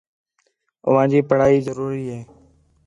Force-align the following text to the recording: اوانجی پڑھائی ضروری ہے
اوانجی 0.87 1.19
پڑھائی 1.29 1.57
ضروری 1.67 2.05
ہے 2.13 2.21